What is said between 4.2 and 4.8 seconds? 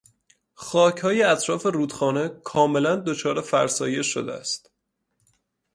است.